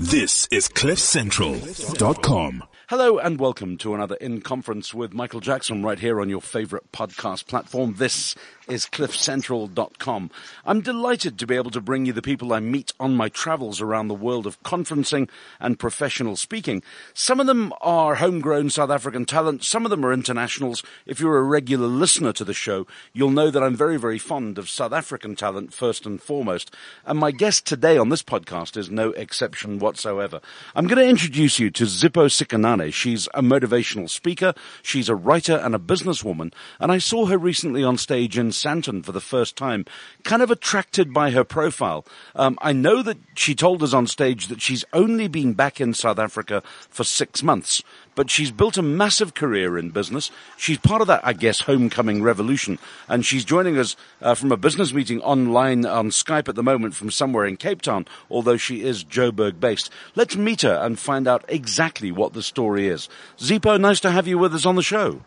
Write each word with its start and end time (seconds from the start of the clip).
This 0.00 0.48
is 0.50 0.66
CliffCentral.com. 0.66 2.64
Hello 2.88 3.18
and 3.18 3.38
welcome 3.38 3.76
to 3.76 3.94
another 3.94 4.14
In 4.14 4.40
Conference 4.40 4.94
with 4.94 5.12
Michael 5.12 5.40
Jackson 5.40 5.82
right 5.82 5.98
here 5.98 6.22
on 6.22 6.30
your 6.30 6.40
favorite 6.40 6.90
podcast 6.90 7.46
platform. 7.46 7.96
This 7.98 8.34
is 8.70 8.86
cliffcentral.com. 8.86 10.30
I'm 10.64 10.80
delighted 10.80 11.38
to 11.38 11.46
be 11.46 11.56
able 11.56 11.72
to 11.72 11.80
bring 11.80 12.06
you 12.06 12.12
the 12.12 12.22
people 12.22 12.52
I 12.52 12.60
meet 12.60 12.92
on 13.00 13.16
my 13.16 13.28
travels 13.28 13.80
around 13.80 14.06
the 14.06 14.14
world 14.14 14.46
of 14.46 14.62
conferencing 14.62 15.28
and 15.58 15.78
professional 15.78 16.36
speaking. 16.36 16.82
Some 17.12 17.40
of 17.40 17.46
them 17.46 17.72
are 17.80 18.14
homegrown 18.14 18.70
South 18.70 18.90
African 18.90 19.24
talent. 19.24 19.64
Some 19.64 19.84
of 19.84 19.90
them 19.90 20.06
are 20.06 20.12
internationals. 20.12 20.84
If 21.04 21.18
you're 21.18 21.38
a 21.38 21.42
regular 21.42 21.88
listener 21.88 22.32
to 22.34 22.44
the 22.44 22.54
show, 22.54 22.86
you'll 23.12 23.30
know 23.30 23.50
that 23.50 23.62
I'm 23.62 23.74
very, 23.74 23.96
very 23.96 24.18
fond 24.18 24.56
of 24.56 24.70
South 24.70 24.92
African 24.92 25.34
talent 25.34 25.74
first 25.74 26.06
and 26.06 26.22
foremost. 26.22 26.72
And 27.04 27.18
my 27.18 27.32
guest 27.32 27.66
today 27.66 27.98
on 27.98 28.08
this 28.08 28.22
podcast 28.22 28.76
is 28.76 28.88
no 28.88 29.10
exception 29.10 29.80
whatsoever. 29.80 30.40
I'm 30.76 30.86
going 30.86 31.02
to 31.02 31.08
introduce 31.08 31.58
you 31.58 31.70
to 31.72 31.84
Zipho 31.84 32.26
Sikhakhane. 32.26 32.92
She's 32.92 33.26
a 33.34 33.42
motivational 33.42 34.08
speaker. 34.08 34.54
She's 34.82 35.08
a 35.08 35.16
writer 35.16 35.56
and 35.56 35.74
a 35.74 35.78
businesswoman. 35.78 36.52
And 36.78 36.92
I 36.92 36.98
saw 36.98 37.26
her 37.26 37.38
recently 37.38 37.82
on 37.82 37.98
stage 37.98 38.38
in 38.38 38.52
Sandton 38.62 39.04
for 39.04 39.12
the 39.12 39.20
first 39.20 39.56
time, 39.56 39.84
kind 40.24 40.42
of 40.42 40.50
attracted 40.50 41.12
by 41.12 41.30
her 41.30 41.44
profile. 41.44 42.04
Um, 42.34 42.58
I 42.60 42.72
know 42.72 43.02
that 43.02 43.18
she 43.34 43.54
told 43.54 43.82
us 43.82 43.94
on 43.94 44.06
stage 44.06 44.48
that 44.48 44.60
she's 44.60 44.84
only 44.92 45.28
been 45.28 45.54
back 45.54 45.80
in 45.80 45.94
South 45.94 46.18
Africa 46.18 46.62
for 46.88 47.04
six 47.04 47.42
months, 47.42 47.82
but 48.14 48.30
she's 48.30 48.50
built 48.50 48.76
a 48.76 48.82
massive 48.82 49.34
career 49.34 49.78
in 49.78 49.90
business. 49.90 50.30
She's 50.56 50.78
part 50.78 51.00
of 51.00 51.06
that, 51.06 51.26
I 51.26 51.32
guess, 51.32 51.60
homecoming 51.60 52.22
revolution, 52.22 52.78
and 53.08 53.24
she's 53.24 53.44
joining 53.44 53.78
us 53.78 53.96
uh, 54.20 54.34
from 54.34 54.52
a 54.52 54.56
business 54.56 54.92
meeting 54.92 55.20
online 55.22 55.86
on 55.86 56.10
Skype 56.10 56.48
at 56.48 56.54
the 56.54 56.62
moment 56.62 56.94
from 56.94 57.10
somewhere 57.10 57.46
in 57.46 57.56
Cape 57.56 57.82
Town, 57.82 58.06
although 58.30 58.56
she 58.56 58.82
is 58.82 59.04
Joburg 59.04 59.60
based. 59.60 59.90
Let's 60.14 60.36
meet 60.36 60.62
her 60.62 60.74
and 60.74 60.98
find 60.98 61.26
out 61.26 61.44
exactly 61.48 62.12
what 62.12 62.32
the 62.32 62.42
story 62.42 62.88
is. 62.88 63.08
Zipho, 63.38 63.80
nice 63.80 64.00
to 64.00 64.10
have 64.10 64.26
you 64.26 64.38
with 64.38 64.54
us 64.54 64.66
on 64.66 64.76
the 64.76 64.82
show. 64.82 65.22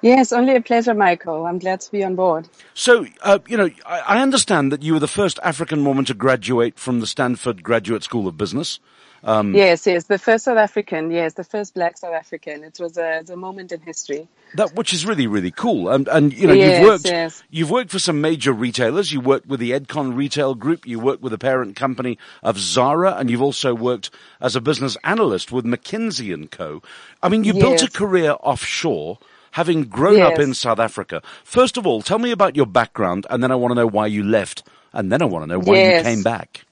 Yes, 0.00 0.32
only 0.32 0.54
a 0.54 0.60
pleasure, 0.60 0.94
Michael. 0.94 1.46
I'm 1.46 1.58
glad 1.58 1.80
to 1.80 1.90
be 1.90 2.04
on 2.04 2.14
board. 2.14 2.48
So, 2.74 3.06
uh, 3.22 3.40
you 3.48 3.56
know, 3.56 3.70
I, 3.84 4.00
I, 4.00 4.22
understand 4.22 4.70
that 4.70 4.82
you 4.82 4.92
were 4.92 5.00
the 5.00 5.08
first 5.08 5.40
African 5.42 5.84
woman 5.84 6.04
to 6.04 6.14
graduate 6.14 6.78
from 6.78 7.00
the 7.00 7.06
Stanford 7.06 7.64
Graduate 7.64 8.04
School 8.04 8.28
of 8.28 8.36
Business. 8.36 8.78
Um, 9.24 9.54
yes, 9.54 9.84
yes, 9.84 10.04
the 10.04 10.18
first 10.18 10.44
South 10.44 10.58
African. 10.58 11.10
Yes, 11.10 11.34
the 11.34 11.42
first 11.42 11.74
Black 11.74 11.98
South 11.98 12.14
African. 12.14 12.62
It 12.62 12.78
was 12.78 12.96
a, 12.96 13.24
a 13.28 13.36
moment 13.36 13.72
in 13.72 13.80
history. 13.80 14.28
That 14.54 14.76
which 14.76 14.92
is 14.92 15.04
really 15.04 15.26
really 15.26 15.50
cool. 15.50 15.88
And 15.88 16.06
and 16.06 16.32
you 16.32 16.46
know 16.46 16.52
yes, 16.52 16.78
you've 16.78 16.88
worked 16.88 17.04
yes. 17.06 17.42
you've 17.50 17.70
worked 17.70 17.90
for 17.90 17.98
some 17.98 18.20
major 18.20 18.52
retailers. 18.52 19.12
You 19.12 19.20
worked 19.20 19.48
with 19.48 19.58
the 19.58 19.72
Edcon 19.72 20.16
Retail 20.16 20.54
Group. 20.54 20.86
You 20.86 21.00
worked 21.00 21.20
with 21.20 21.32
the 21.32 21.38
parent 21.38 21.74
company 21.74 22.16
of 22.44 22.58
Zara, 22.60 23.16
and 23.16 23.28
you've 23.28 23.42
also 23.42 23.74
worked 23.74 24.10
as 24.40 24.54
a 24.54 24.60
business 24.60 24.96
analyst 25.02 25.50
with 25.50 25.64
McKinsey 25.64 26.32
and 26.32 26.48
Co. 26.48 26.80
I 27.20 27.28
mean, 27.28 27.42
you 27.42 27.54
yes. 27.54 27.62
built 27.62 27.82
a 27.82 27.90
career 27.90 28.36
offshore 28.40 29.18
having 29.58 29.82
grown 29.82 30.18
yes. 30.18 30.32
up 30.32 30.38
in 30.38 30.54
South 30.54 30.78
Africa. 30.78 31.20
First 31.42 31.76
of 31.76 31.84
all, 31.84 32.00
tell 32.00 32.20
me 32.20 32.30
about 32.30 32.54
your 32.54 32.64
background, 32.64 33.26
and 33.28 33.42
then 33.42 33.50
I 33.50 33.56
want 33.56 33.72
to 33.72 33.74
know 33.74 33.88
why 33.88 34.06
you 34.06 34.22
left, 34.22 34.62
and 34.92 35.10
then 35.10 35.20
I 35.20 35.24
want 35.24 35.42
to 35.42 35.46
know 35.48 35.58
why 35.58 35.74
yes. 35.74 36.04
you 36.04 36.10
came 36.10 36.22
back. 36.22 36.64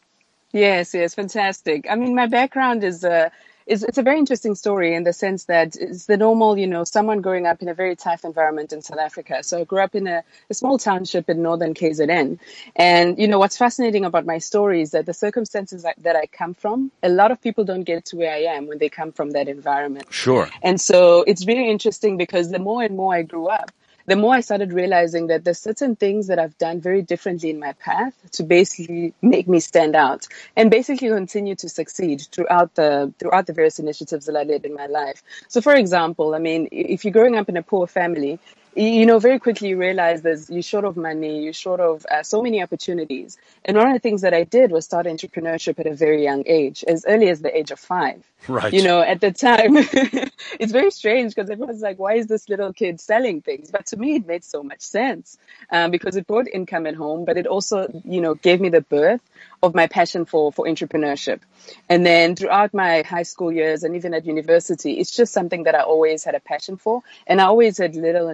Yes, 0.52 0.94
yes, 0.94 1.12
fantastic. 1.12 1.86
I 1.90 1.96
mean, 1.96 2.14
my 2.14 2.26
background 2.26 2.84
is 2.84 3.04
uh, 3.04 3.30
is 3.66 3.82
it's 3.82 3.98
a 3.98 4.02
very 4.02 4.18
interesting 4.18 4.54
story 4.54 4.94
in 4.94 5.02
the 5.02 5.12
sense 5.12 5.44
that 5.44 5.76
it's 5.76 6.06
the 6.06 6.16
normal, 6.16 6.56
you 6.56 6.66
know, 6.66 6.84
someone 6.84 7.20
growing 7.20 7.46
up 7.46 7.62
in 7.62 7.68
a 7.68 7.74
very 7.74 7.96
tough 7.96 8.24
environment 8.24 8.72
in 8.72 8.82
South 8.82 8.98
Africa. 8.98 9.42
So 9.42 9.60
I 9.60 9.64
grew 9.64 9.80
up 9.80 9.94
in 9.94 10.06
a, 10.06 10.22
a 10.50 10.54
small 10.54 10.78
township 10.78 11.28
in 11.28 11.42
northern 11.42 11.74
KZN, 11.74 12.38
and 12.76 13.18
you 13.18 13.28
know 13.28 13.38
what's 13.38 13.56
fascinating 13.56 14.04
about 14.04 14.26
my 14.26 14.38
story 14.38 14.82
is 14.82 14.92
that 14.92 15.06
the 15.06 15.14
circumstances 15.14 15.82
that, 15.82 15.96
that 16.02 16.16
I 16.16 16.26
come 16.26 16.54
from, 16.54 16.92
a 17.02 17.08
lot 17.08 17.30
of 17.30 17.40
people 17.40 17.64
don't 17.64 17.84
get 17.84 18.06
to 18.06 18.16
where 18.16 18.32
I 18.32 18.42
am 18.56 18.66
when 18.66 18.78
they 18.78 18.88
come 18.88 19.12
from 19.12 19.30
that 19.30 19.48
environment. 19.48 20.06
Sure. 20.10 20.48
And 20.62 20.80
so 20.80 21.22
it's 21.22 21.46
really 21.46 21.70
interesting 21.70 22.16
because 22.16 22.50
the 22.50 22.58
more 22.58 22.82
and 22.82 22.96
more 22.96 23.14
I 23.14 23.22
grew 23.22 23.48
up, 23.48 23.72
the 24.06 24.16
more 24.16 24.34
I 24.34 24.40
started 24.40 24.72
realizing 24.72 25.28
that 25.28 25.44
there's 25.44 25.58
certain 25.58 25.96
things 25.96 26.28
that 26.28 26.38
I've 26.38 26.56
done 26.58 26.80
very 26.80 27.02
differently 27.02 27.50
in 27.50 27.58
my 27.58 27.72
path 27.72 28.14
to 28.32 28.44
basically 28.44 29.14
make 29.20 29.48
me 29.48 29.60
stand 29.60 29.94
out 29.96 30.26
and 30.56 30.70
basically 30.70 31.08
continue 31.08 31.54
to 31.56 31.68
succeed 31.68 32.26
throughout 32.32 32.74
the 32.74 33.12
throughout 33.18 33.46
the 33.46 33.52
various 33.52 33.78
initiatives 33.78 34.26
that 34.26 34.36
I 34.36 34.44
led 34.44 34.64
in 34.64 34.74
my 34.74 34.86
life. 34.86 35.22
So 35.48 35.60
for 35.60 35.74
example, 35.74 36.34
I 36.34 36.38
mean, 36.38 36.68
if 36.70 37.04
you're 37.04 37.12
growing 37.12 37.36
up 37.36 37.48
in 37.48 37.56
a 37.56 37.62
poor 37.62 37.86
family, 37.86 38.38
you 38.76 39.06
know, 39.06 39.18
very 39.18 39.38
quickly 39.38 39.70
you 39.70 39.78
realize 39.78 40.20
there's, 40.20 40.50
you're 40.50 40.62
short 40.62 40.84
of 40.84 40.96
money, 40.96 41.42
you're 41.42 41.52
short 41.52 41.80
of 41.80 42.04
uh, 42.10 42.22
so 42.22 42.42
many 42.42 42.62
opportunities. 42.62 43.38
And 43.64 43.76
one 43.76 43.88
of 43.88 43.94
the 43.94 44.00
things 44.00 44.20
that 44.20 44.34
I 44.34 44.44
did 44.44 44.70
was 44.70 44.84
start 44.84 45.06
entrepreneurship 45.06 45.78
at 45.78 45.86
a 45.86 45.94
very 45.94 46.22
young 46.22 46.44
age, 46.46 46.84
as 46.86 47.04
early 47.08 47.28
as 47.30 47.40
the 47.40 47.56
age 47.56 47.70
of 47.70 47.80
five. 47.80 48.22
Right. 48.48 48.72
You 48.72 48.84
know, 48.84 49.00
at 49.00 49.20
the 49.20 49.32
time, 49.32 49.76
it's 50.60 50.72
very 50.72 50.90
strange 50.90 51.34
because 51.34 51.50
everyone's 51.50 51.80
like, 51.80 51.98
why 51.98 52.14
is 52.14 52.26
this 52.26 52.48
little 52.48 52.72
kid 52.72 53.00
selling 53.00 53.40
things? 53.40 53.70
But 53.70 53.86
to 53.86 53.96
me, 53.96 54.16
it 54.16 54.26
made 54.26 54.44
so 54.44 54.62
much 54.62 54.82
sense 54.82 55.38
um, 55.70 55.90
because 55.90 56.16
it 56.16 56.26
brought 56.26 56.46
income 56.46 56.86
at 56.86 56.94
home, 56.94 57.24
but 57.24 57.38
it 57.38 57.46
also, 57.46 57.88
you 58.04 58.20
know, 58.20 58.34
gave 58.34 58.60
me 58.60 58.68
the 58.68 58.82
birth 58.82 59.22
of 59.62 59.74
my 59.74 59.86
passion 59.86 60.26
for, 60.26 60.52
for 60.52 60.66
entrepreneurship. 60.66 61.40
And 61.88 62.04
then 62.04 62.36
throughout 62.36 62.74
my 62.74 63.02
high 63.02 63.24
school 63.24 63.50
years 63.50 63.82
and 63.82 63.96
even 63.96 64.14
at 64.14 64.26
university, 64.26 64.94
it's 64.94 65.16
just 65.16 65.32
something 65.32 65.64
that 65.64 65.74
I 65.74 65.80
always 65.80 66.22
had 66.22 66.34
a 66.34 66.40
passion 66.40 66.76
for. 66.76 67.02
And 67.26 67.40
I 67.40 67.44
always 67.44 67.78
had 67.78 67.96
little 67.96 68.28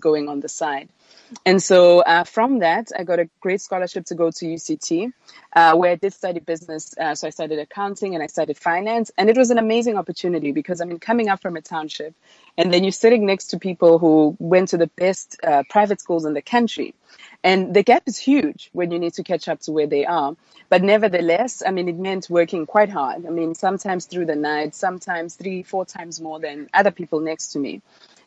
going 0.00 0.28
on 0.28 0.40
the 0.40 0.48
side. 0.48 0.88
And 1.44 1.62
so 1.62 2.00
uh, 2.00 2.24
from 2.24 2.60
that, 2.60 2.90
I 2.98 3.04
got 3.04 3.18
a 3.18 3.28
great 3.40 3.60
scholarship 3.60 4.06
to 4.06 4.14
go 4.14 4.30
to 4.30 4.46
UCT, 4.46 5.12
uh, 5.54 5.76
where 5.76 5.92
I 5.92 5.94
did 5.96 6.12
study 6.12 6.40
business. 6.40 6.94
Uh, 6.98 7.14
so 7.14 7.26
I 7.26 7.30
studied 7.30 7.58
accounting 7.58 8.14
and 8.14 8.22
I 8.22 8.28
studied 8.28 8.56
finance. 8.56 9.10
And 9.18 9.28
it 9.28 9.36
was 9.36 9.50
an 9.50 9.58
amazing 9.58 9.96
opportunity 9.96 10.52
because 10.52 10.80
I 10.80 10.84
mean, 10.84 10.98
coming 10.98 11.28
up 11.28 11.42
from 11.42 11.56
a 11.56 11.60
township 11.60 12.14
and 12.56 12.72
then 12.72 12.82
you're 12.82 12.92
sitting 12.92 13.26
next 13.26 13.48
to 13.48 13.58
people 13.58 13.98
who 13.98 14.36
went 14.38 14.70
to 14.70 14.78
the 14.78 14.86
best 14.86 15.38
uh, 15.44 15.62
private 15.68 16.00
schools 16.00 16.24
in 16.24 16.34
the 16.34 16.42
country. 16.42 16.94
And 17.44 17.72
the 17.72 17.82
gap 17.82 18.02
is 18.06 18.18
huge 18.18 18.70
when 18.72 18.90
you 18.90 18.98
need 18.98 19.14
to 19.14 19.22
catch 19.22 19.48
up 19.48 19.60
to 19.60 19.72
where 19.72 19.86
they 19.86 20.04
are. 20.04 20.36
But 20.68 20.82
nevertheless, 20.82 21.62
I 21.66 21.70
mean, 21.70 21.88
it 21.88 21.96
meant 21.96 22.28
working 22.28 22.66
quite 22.66 22.90
hard. 22.90 23.26
I 23.26 23.30
mean, 23.30 23.54
sometimes 23.54 24.06
through 24.06 24.26
the 24.26 24.34
night, 24.34 24.74
sometimes 24.74 25.34
three, 25.34 25.62
four 25.62 25.84
times 25.86 26.20
more 26.20 26.40
than 26.40 26.68
other 26.74 26.90
people 26.90 27.20
next 27.20 27.52
to 27.52 27.58
me, 27.58 27.80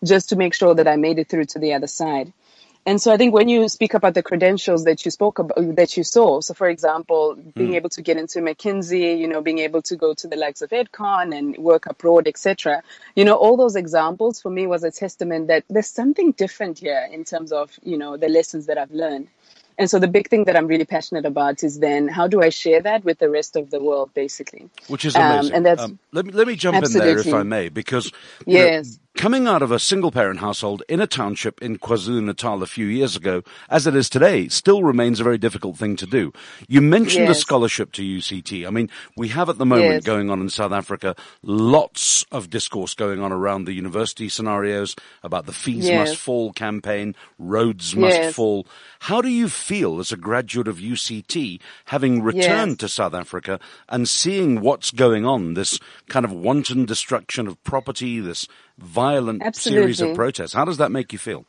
just 0.03 0.29
to 0.29 0.35
make 0.35 0.53
sure 0.53 0.73
that 0.75 0.87
I 0.87 0.95
made 0.95 1.19
it 1.19 1.29
through 1.29 1.45
to 1.45 1.59
the 1.59 1.73
other 1.73 1.87
side. 1.87 2.33
And 2.83 2.99
so 2.99 3.13
I 3.13 3.17
think 3.17 3.31
when 3.31 3.47
you 3.47 3.69
speak 3.69 3.93
about 3.93 4.15
the 4.15 4.23
credentials 4.23 4.85
that 4.85 5.05
you 5.05 5.11
spoke 5.11 5.37
about, 5.37 5.75
that 5.75 5.95
you 5.95 6.03
saw, 6.03 6.41
so 6.41 6.55
for 6.55 6.67
example, 6.67 7.35
being 7.55 7.71
mm. 7.71 7.75
able 7.75 7.89
to 7.89 8.01
get 8.01 8.17
into 8.17 8.39
McKinsey, 8.39 9.19
you 9.19 9.27
know, 9.27 9.39
being 9.39 9.59
able 9.59 9.83
to 9.83 9.95
go 9.95 10.15
to 10.15 10.27
the 10.27 10.35
likes 10.35 10.63
of 10.63 10.71
Edcon 10.71 11.37
and 11.37 11.55
work 11.57 11.85
abroad, 11.85 12.27
etc. 12.27 12.81
You 13.15 13.23
know, 13.23 13.35
all 13.35 13.55
those 13.55 13.75
examples 13.75 14.41
for 14.41 14.49
me 14.49 14.65
was 14.65 14.83
a 14.83 14.89
testament 14.89 15.47
that 15.47 15.63
there's 15.69 15.87
something 15.87 16.31
different 16.31 16.79
here 16.79 17.07
in 17.11 17.23
terms 17.23 17.51
of, 17.51 17.71
you 17.83 17.99
know, 17.99 18.17
the 18.17 18.29
lessons 18.29 18.65
that 18.65 18.79
I've 18.79 18.91
learned. 18.91 19.27
And 19.77 19.89
so 19.89 19.99
the 19.99 20.07
big 20.07 20.29
thing 20.29 20.45
that 20.45 20.55
I'm 20.55 20.67
really 20.67 20.85
passionate 20.85 21.25
about 21.25 21.63
is 21.63 21.79
then 21.79 22.07
how 22.07 22.27
do 22.27 22.41
I 22.41 22.49
share 22.49 22.81
that 22.81 23.03
with 23.03 23.19
the 23.19 23.29
rest 23.29 23.55
of 23.55 23.69
the 23.69 23.81
world, 23.81 24.13
basically? 24.13 24.69
Which 24.87 25.05
is 25.05 25.15
amazing. 25.15 25.51
Um, 25.51 25.55
and 25.55 25.65
that's 25.65 25.81
um, 25.81 25.99
let 26.11 26.25
me 26.25 26.31
let 26.33 26.47
me 26.47 26.55
jump 26.55 26.77
absolutely. 26.77 27.09
in 27.09 27.17
there 27.17 27.27
if 27.27 27.33
I 27.33 27.43
may, 27.43 27.69
because 27.69 28.11
yes. 28.45 28.91
Know, 28.91 28.97
coming 29.15 29.47
out 29.47 29.61
of 29.61 29.71
a 29.71 29.79
single 29.79 30.11
parent 30.11 30.39
household 30.39 30.83
in 30.87 30.99
a 31.01 31.07
township 31.07 31.61
in 31.61 31.77
KwaZulu 31.77 32.23
Natal 32.23 32.63
a 32.63 32.67
few 32.67 32.85
years 32.85 33.15
ago, 33.15 33.43
as 33.69 33.85
it 33.85 33.95
is 33.95 34.09
today, 34.09 34.47
still 34.47 34.83
remains 34.83 35.19
a 35.19 35.23
very 35.23 35.37
difficult 35.37 35.77
thing 35.77 35.95
to 35.97 36.05
do. 36.05 36.31
You 36.67 36.81
mentioned 36.81 37.25
yes. 37.25 37.37
the 37.37 37.41
scholarship 37.41 37.91
to 37.93 38.01
UCT. 38.01 38.65
I 38.65 38.69
mean, 38.69 38.89
we 39.17 39.29
have 39.29 39.49
at 39.49 39.57
the 39.57 39.65
moment 39.65 39.93
yes. 39.93 40.03
going 40.03 40.29
on 40.29 40.41
in 40.41 40.49
South 40.49 40.71
Africa 40.71 41.15
lots 41.43 42.25
of 42.31 42.49
discourse 42.49 42.93
going 42.93 43.21
on 43.21 43.31
around 43.31 43.65
the 43.65 43.73
university 43.73 44.29
scenarios 44.29 44.95
about 45.23 45.45
the 45.45 45.53
fees 45.53 45.85
yes. 45.85 46.09
must 46.09 46.19
fall 46.19 46.53
campaign, 46.53 47.15
roads 47.37 47.95
must 47.95 48.33
fall. 48.35 48.65
How 48.99 49.21
do 49.21 49.29
you 49.29 49.49
feel 49.49 49.99
as 49.99 50.11
a 50.11 50.17
graduate 50.17 50.67
of 50.67 50.77
UCT 50.77 51.59
having 51.85 52.21
returned 52.21 52.79
to 52.79 52.87
South 52.87 53.13
Africa 53.13 53.59
and 53.89 54.07
seeing 54.07 54.61
what's 54.61 54.91
going 54.91 55.25
on, 55.25 55.55
this 55.55 55.79
kind 56.07 56.25
of 56.25 56.31
wanton 56.31 56.85
destruction 56.85 57.47
of 57.47 57.61
property, 57.63 58.19
this 58.19 58.47
violent 58.81 59.41
Absolutely. 59.43 59.93
series 59.93 60.01
of 60.01 60.15
protests. 60.15 60.53
How 60.53 60.65
does 60.65 60.77
that 60.77 60.91
make 60.91 61.13
you 61.13 61.19
feel? 61.19 61.45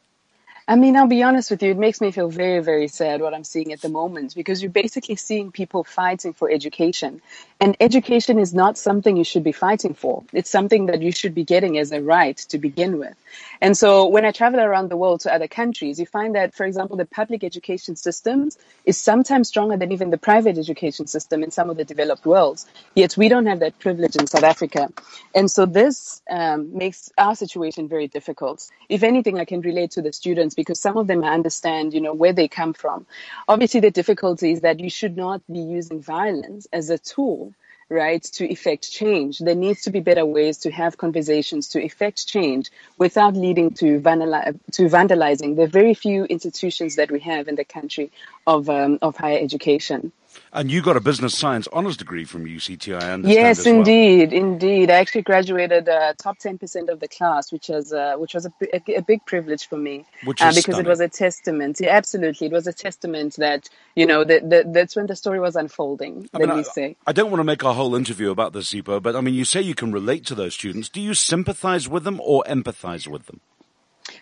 I 0.68 0.76
mean, 0.76 0.96
I'll 0.96 1.08
be 1.08 1.24
honest 1.24 1.50
with 1.50 1.62
you, 1.62 1.72
it 1.72 1.76
makes 1.76 2.00
me 2.00 2.12
feel 2.12 2.28
very, 2.28 2.60
very 2.60 2.86
sad 2.86 3.20
what 3.20 3.34
I'm 3.34 3.42
seeing 3.42 3.72
at 3.72 3.80
the 3.80 3.88
moment 3.88 4.34
because 4.34 4.62
you're 4.62 4.70
basically 4.70 5.16
seeing 5.16 5.50
people 5.50 5.82
fighting 5.82 6.34
for 6.34 6.48
education. 6.48 7.20
And 7.60 7.76
education 7.80 8.38
is 8.38 8.54
not 8.54 8.78
something 8.78 9.16
you 9.16 9.24
should 9.24 9.42
be 9.42 9.52
fighting 9.52 9.94
for. 9.94 10.22
It's 10.32 10.50
something 10.50 10.86
that 10.86 11.02
you 11.02 11.10
should 11.10 11.34
be 11.34 11.44
getting 11.44 11.78
as 11.78 11.90
a 11.90 12.00
right 12.00 12.36
to 12.50 12.58
begin 12.58 12.98
with. 12.98 13.14
And 13.60 13.76
so 13.76 14.08
when 14.08 14.24
I 14.24 14.30
travel 14.30 14.60
around 14.60 14.88
the 14.88 14.96
world 14.96 15.20
to 15.20 15.34
other 15.34 15.48
countries, 15.48 15.98
you 15.98 16.06
find 16.06 16.34
that, 16.34 16.54
for 16.54 16.64
example, 16.64 16.96
the 16.96 17.06
public 17.06 17.42
education 17.44 17.96
systems 17.96 18.58
is 18.84 18.98
sometimes 18.98 19.48
stronger 19.48 19.76
than 19.76 19.92
even 19.92 20.10
the 20.10 20.18
private 20.18 20.58
education 20.58 21.06
system 21.06 21.42
in 21.42 21.50
some 21.50 21.70
of 21.70 21.76
the 21.76 21.84
developed 21.84 22.26
worlds. 22.26 22.66
Yet 22.94 23.16
we 23.16 23.28
don't 23.28 23.46
have 23.46 23.60
that 23.60 23.78
privilege 23.78 24.16
in 24.16 24.26
South 24.26 24.44
Africa. 24.44 24.88
And 25.34 25.50
so 25.50 25.66
this 25.66 26.22
um, 26.30 26.76
makes 26.76 27.10
our 27.18 27.34
situation 27.34 27.88
very 27.88 28.08
difficult. 28.08 28.68
If 28.88 29.02
anything, 29.02 29.38
I 29.38 29.44
can 29.44 29.60
relate 29.60 29.92
to 29.92 30.02
the 30.02 30.12
students 30.12 30.51
because 30.54 30.80
some 30.80 30.96
of 30.96 31.06
them 31.06 31.24
understand, 31.24 31.94
you 31.94 32.00
know, 32.00 32.14
where 32.14 32.32
they 32.32 32.48
come 32.48 32.72
from. 32.72 33.06
Obviously, 33.48 33.80
the 33.80 33.90
difficulty 33.90 34.52
is 34.52 34.60
that 34.60 34.80
you 34.80 34.90
should 34.90 35.16
not 35.16 35.42
be 35.50 35.60
using 35.60 36.00
violence 36.00 36.66
as 36.72 36.90
a 36.90 36.98
tool 36.98 37.52
right, 37.92 38.22
to 38.22 38.50
effect 38.50 38.90
change. 38.90 39.38
There 39.38 39.54
needs 39.54 39.82
to 39.82 39.90
be 39.90 40.00
better 40.00 40.24
ways 40.24 40.58
to 40.58 40.70
have 40.70 40.96
conversations 40.96 41.68
to 41.68 41.82
effect 41.82 42.26
change 42.26 42.70
without 42.98 43.34
leading 43.34 43.72
to, 43.74 44.00
vandali- 44.00 44.58
to 44.72 44.82
vandalizing 44.84 45.56
the 45.56 45.66
very 45.66 45.94
few 45.94 46.24
institutions 46.24 46.96
that 46.96 47.10
we 47.10 47.20
have 47.20 47.48
in 47.48 47.54
the 47.54 47.64
country 47.64 48.10
of, 48.46 48.68
um, 48.68 48.98
of 49.02 49.16
higher 49.16 49.38
education. 49.38 50.12
And 50.52 50.70
you 50.70 50.82
got 50.82 50.96
a 50.96 51.00
business 51.00 51.36
science 51.36 51.66
honors 51.72 51.96
degree 51.96 52.24
from 52.24 52.44
UCT, 52.44 52.92
I 52.92 53.12
understand. 53.12 53.26
Yes, 53.28 53.64
well. 53.64 53.76
indeed, 53.76 54.32
indeed. 54.32 54.90
I 54.90 54.94
actually 54.94 55.22
graduated 55.22 55.88
uh, 55.88 56.14
top 56.18 56.38
ten 56.38 56.58
percent 56.58 56.90
of 56.90 57.00
the 57.00 57.08
class, 57.08 57.50
which 57.50 57.68
was 57.68 57.92
uh, 57.92 58.16
which 58.16 58.34
was 58.34 58.46
a, 58.46 58.52
a, 58.72 58.94
a, 58.96 59.02
big 59.02 59.24
privilege 59.24 59.66
for 59.68 59.78
me, 59.78 60.04
which 60.24 60.42
uh, 60.42 60.50
because 60.50 60.62
stunning. 60.62 60.86
it 60.86 60.88
was 60.88 61.00
a 61.00 61.08
testament. 61.08 61.78
Yeah, 61.80 61.96
absolutely, 61.96 62.48
it 62.48 62.52
was 62.52 62.66
a 62.66 62.72
testament 62.72 63.36
that 63.36 63.68
you 63.96 64.06
know 64.06 64.24
that, 64.24 64.48
that 64.50 64.72
that's 64.72 64.96
when 64.96 65.06
the 65.06 65.16
story 65.16 65.40
was 65.40 65.56
unfolding. 65.56 66.28
I 66.34 66.38
let 66.38 66.48
mean, 66.48 66.58
me 66.58 66.64
I, 66.68 66.72
say. 66.72 66.96
I 67.06 67.12
don't 67.12 67.30
want 67.30 67.40
to 67.40 67.44
make 67.44 67.62
a 67.62 67.72
whole 67.72 67.94
interview 67.94 68.30
about 68.30 68.52
this, 68.52 68.72
Zipho, 68.72 69.02
but 69.02 69.16
I 69.16 69.20
mean, 69.20 69.34
you 69.34 69.44
say 69.44 69.62
you 69.62 69.74
can 69.74 69.92
relate 69.92 70.26
to 70.26 70.34
those 70.34 70.54
students. 70.54 70.88
Do 70.88 71.00
you 71.00 71.14
sympathize 71.14 71.88
with 71.88 72.04
them 72.04 72.20
or 72.22 72.44
empathize 72.46 73.06
with 73.06 73.26
them? 73.26 73.40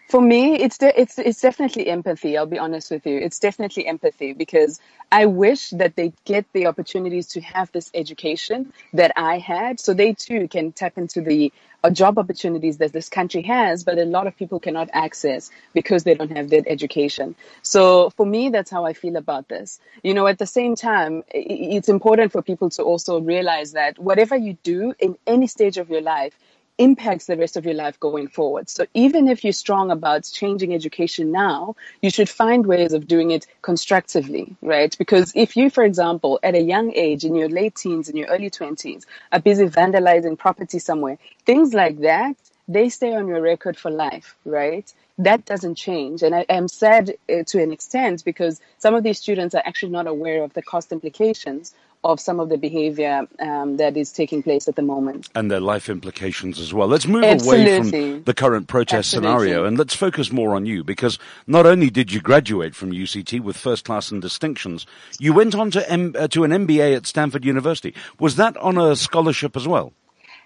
For 0.09 0.21
me, 0.21 0.57
it's 0.57 0.79
de- 0.79 1.01
it's 1.01 1.19
it's 1.19 1.41
definitely 1.41 1.87
empathy. 1.89 2.37
I'll 2.37 2.47
be 2.47 2.59
honest 2.59 2.91
with 2.91 3.07
you. 3.07 3.17
It's 3.19 3.39
definitely 3.39 3.87
empathy 3.87 4.33
because 4.33 4.81
I 5.11 5.27
wish 5.27 5.71
that 5.71 5.97
they 5.97 6.13
get 6.25 6.47
the 6.53 6.67
opportunities 6.67 7.29
to 7.29 7.41
have 7.41 7.71
this 7.73 7.91
education 7.95 8.73
that 8.93 9.13
I 9.17 9.39
had, 9.39 9.81
so 9.81 9.95
they 9.95 10.15
too 10.15 10.49
can 10.49 10.73
tap 10.73 10.99
into 10.99 11.21
the 11.21 11.53
uh, 11.83 11.91
job 11.91 12.19
opportunities 12.19 12.79
that 12.79 12.93
this 12.93 13.09
country 13.09 13.43
has, 13.43 13.85
but 13.85 13.99
a 13.99 14.05
lot 14.05 14.27
of 14.27 14.37
people 14.37 14.61
cannot 14.61 14.91
access 14.93 15.51
because 15.73 16.05
they 16.05 16.15
don't 16.15 16.37
have 16.37 16.51
that 16.51 16.65
education. 16.67 17.35
So 17.63 18.11
for 18.11 18.27
me, 18.27 18.51
that's 18.51 18.71
how 18.71 18.85
I 18.85 18.93
feel 18.93 19.17
about 19.17 19.49
this. 19.49 19.81
You 20.03 20.15
know, 20.15 20.27
at 20.27 20.39
the 20.39 20.47
same 20.47 20.77
time, 20.77 21.25
it's 21.31 21.89
important 21.89 22.33
for 22.33 22.43
people 22.43 22.71
to 22.71 22.83
also 22.83 23.21
realize 23.21 23.73
that 23.73 23.99
whatever 23.99 24.37
you 24.37 24.59
do 24.63 24.95
in 24.99 25.17
any 25.27 25.47
stage 25.47 25.79
of 25.79 25.89
your 25.89 26.03
life 26.03 26.39
impacts 26.81 27.27
the 27.27 27.37
rest 27.37 27.57
of 27.59 27.67
your 27.67 27.75
life 27.75 28.01
going 28.01 28.27
forward. 28.27 28.69
So 28.71 28.87
even 28.95 29.29
if 29.29 29.45
you're 29.45 29.53
strong 29.53 29.91
about 29.91 30.25
changing 30.25 30.75
education 30.75 31.31
now, 31.31 31.77
you 32.01 32.11
should 32.11 32.29
find 32.29 32.67
ways 32.67 32.95
of 32.95 33.07
doing 33.07 33.31
it 33.31 33.47
constructively, 33.63 34.57
right? 34.63 34.97
Because 34.99 35.33
if 35.37 35.57
you, 35.57 35.69
for 35.69 35.85
example, 35.85 36.41
at 36.43 36.55
a 36.55 36.63
young 36.63 36.93
age, 36.95 37.25
in 37.25 37.35
your 37.35 37.51
late 37.51 37.77
teens, 37.77 38.09
in 38.09 38.17
your 38.17 38.29
early 38.29 38.51
20s, 38.51 39.05
are 39.31 39.41
busy 39.41 39.67
vandalizing 39.67 40.39
property 40.39 40.79
somewhere, 40.79 41.19
things 41.45 41.75
like 41.75 41.99
that, 42.01 42.35
they 42.67 42.89
stay 42.89 43.15
on 43.15 43.29
your 43.29 43.43
record 43.43 43.77
for 43.77 43.91
life, 43.91 44.37
right? 44.47 44.91
That 45.19 45.45
doesn't 45.45 45.75
change. 45.75 46.23
And 46.23 46.35
I 46.35 46.47
am 46.49 46.67
sad 46.67 47.11
uh, 47.29 47.43
to 47.49 47.63
an 47.63 47.73
extent 47.73 48.25
because 48.25 48.61
some 48.79 48.95
of 48.95 49.03
these 49.03 49.19
students 49.19 49.55
are 49.55 49.63
actually 49.67 49.93
not 49.93 50.07
aware 50.07 50.43
of 50.43 50.55
the 50.55 50.63
cost 50.63 50.93
implications 50.93 51.75
of 52.03 52.19
some 52.19 52.41
of 52.41 52.49
the 52.49 52.57
behavior 52.57 53.27
um, 53.41 53.77
that 53.77 53.97
is 53.97 54.11
taking 54.13 54.43
place 54.43 54.69
at 54.69 54.77
the 54.77 54.83
moment. 54.83 55.29
And 55.35 55.51
their 55.51 55.61
life 55.61 55.89
implications 55.89 56.59
as 56.59 56.73
well. 56.73 56.89
Let's 56.89 57.07
move 57.07 57.25
Absolutely. 57.25 57.77
away 57.77 58.13
from 58.13 58.23
the 58.25 58.35
current 58.35 58.69
protest 58.69 59.15
Absolutely. 59.15 59.29
scenario 59.29 59.65
and 59.65 59.79
let's 59.79 59.95
focus 59.95 60.33
more 60.33 60.55
on 60.55 60.65
you 60.67 60.83
because 60.83 61.19
not 61.47 61.67
only 61.67 61.91
did 61.91 62.13
you 62.13 62.21
graduate 62.21 62.75
from 62.75 62.93
UCT 62.93 63.41
with 63.41 63.57
first 63.57 63.85
class 63.85 64.11
and 64.11 64.23
distinctions, 64.23 64.87
you 65.19 65.33
went 65.35 65.55
on 65.55 65.71
to, 65.73 65.91
M- 65.91 66.15
uh, 66.19 66.29
to 66.29 66.45
an 66.45 66.53
MBA 66.53 66.97
at 66.97 67.07
Stanford 67.07 67.45
University. 67.45 67.95
Was 68.19 68.37
that 68.37 68.57
on 68.57 68.79
a 68.79 68.97
scholarship 68.97 69.57
as 69.57 69.69
well? 69.69 69.93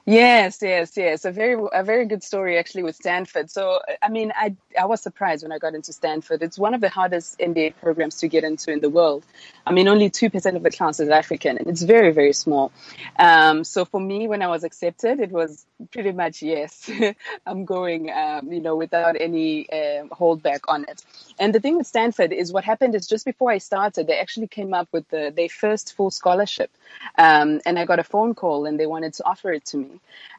Yes, 0.04 0.58
yes, 0.60 0.96
yes. 0.96 1.24
A 1.24 1.30
very, 1.30 1.56
a 1.72 1.84
very 1.84 2.06
good 2.06 2.24
story 2.24 2.58
actually 2.58 2.82
with 2.82 2.96
Stanford. 2.96 3.50
So, 3.50 3.78
I 4.02 4.08
mean, 4.08 4.32
I, 4.34 4.56
I 4.78 4.86
was 4.86 5.00
surprised 5.00 5.44
when 5.44 5.52
I 5.52 5.58
got 5.58 5.74
into 5.76 5.92
Stanford. 5.92 6.42
It's 6.42 6.58
one 6.58 6.74
of 6.74 6.80
the 6.80 6.88
hardest 6.88 7.38
MBA 7.38 7.76
programs 7.80 8.16
to 8.18 8.28
get 8.28 8.42
into 8.42 8.72
in 8.72 8.80
the 8.80 8.90
world. 8.90 9.24
I 9.64 9.72
mean, 9.72 9.86
only 9.86 10.10
2% 10.10 10.56
of 10.56 10.62
the 10.64 10.70
class 10.72 10.98
is 10.98 11.08
African 11.08 11.56
and 11.56 11.68
it's 11.68 11.82
very, 11.82 12.12
very 12.12 12.32
small. 12.32 12.72
Um, 13.16 13.62
so 13.62 13.84
for 13.84 14.00
me, 14.00 14.26
when 14.26 14.42
I 14.42 14.48
was 14.48 14.64
accepted, 14.64 15.20
it 15.20 15.30
was 15.30 15.64
pretty 15.92 16.12
much 16.12 16.42
yes, 16.42 16.90
I'm 17.46 17.64
going, 17.64 18.10
um, 18.10 18.52
you 18.52 18.60
know, 18.60 18.74
without 18.76 19.14
any 19.20 19.70
uh, 19.70 20.04
holdback 20.12 20.62
on 20.66 20.84
it. 20.88 21.02
And 21.38 21.54
the 21.54 21.60
thing 21.60 21.76
with 21.78 21.86
Stanford 21.86 22.32
is 22.32 22.52
what 22.52 22.64
happened 22.64 22.94
is 22.96 23.06
just 23.06 23.24
before 23.24 23.52
I 23.52 23.58
started, 23.58 24.08
they 24.08 24.18
actually 24.18 24.48
came 24.48 24.74
up 24.74 24.88
with 24.92 25.08
the, 25.10 25.32
their 25.34 25.48
first 25.48 25.96
full 25.96 26.10
scholarship. 26.10 26.70
Um, 27.16 27.60
and 27.64 27.78
I 27.78 27.86
got 27.86 28.00
a 28.00 28.04
phone 28.04 28.34
call 28.34 28.66
and 28.66 28.78
they 28.78 28.86
wanted 28.86 29.14
to 29.14 29.24
offer 29.26 29.52
it 29.52 29.64
to 29.66 29.78
me. 29.78 29.94